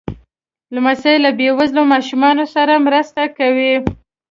لمسی 0.73 1.15
له 1.23 1.31
بې 1.37 1.49
وزله 1.57 1.81
ماشومانو 1.93 2.45
سره 2.55 2.83
مرسته 2.85 3.21
کوي. 3.37 3.73